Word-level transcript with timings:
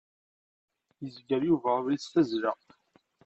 Yezger 1.03 1.41
Yuba 1.49 1.69
abrid 1.77 2.01
s 2.03 2.07
tazzla. 2.13 2.51